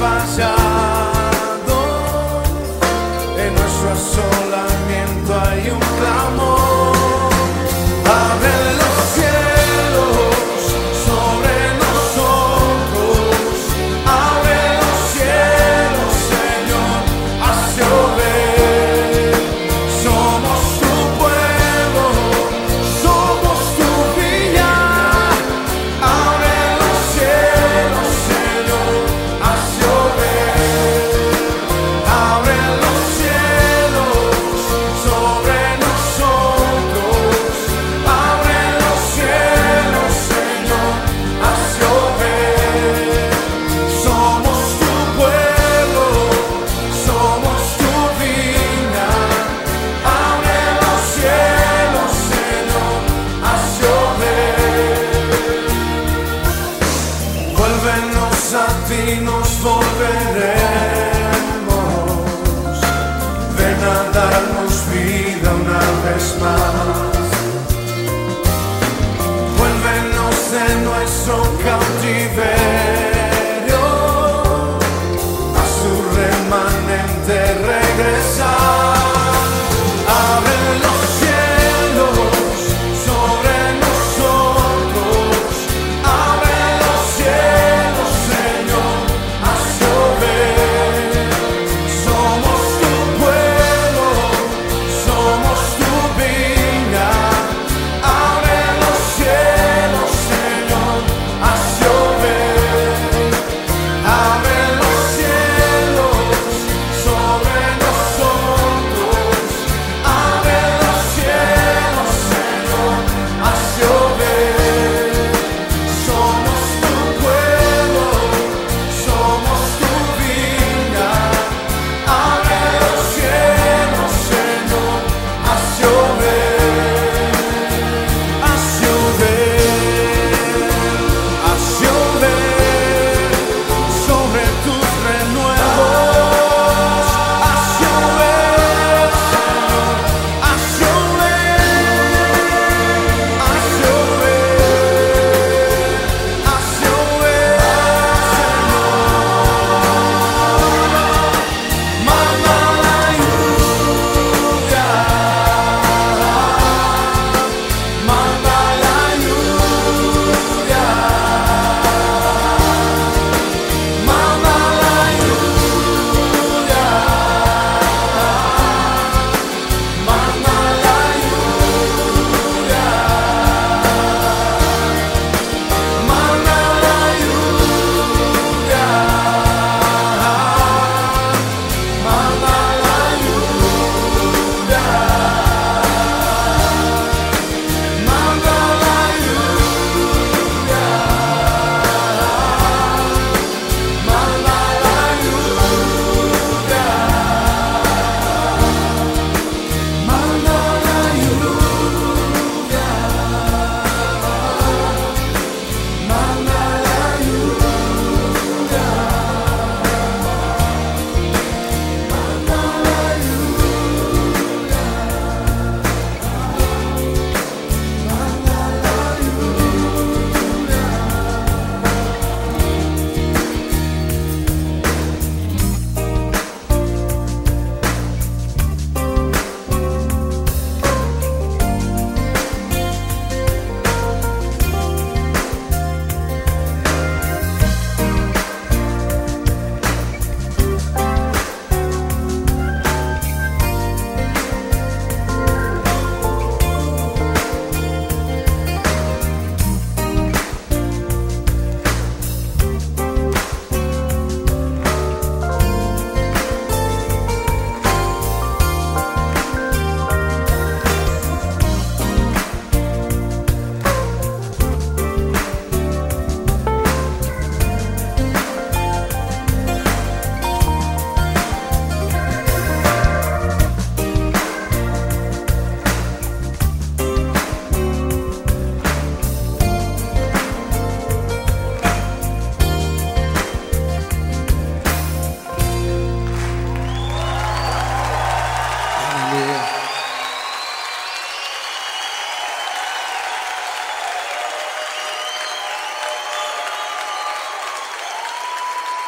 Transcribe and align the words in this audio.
y 0.00 0.57